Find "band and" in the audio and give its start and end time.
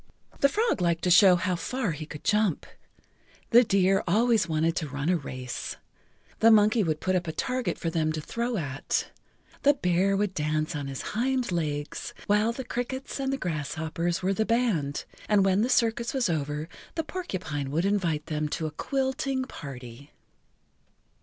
14.43-15.45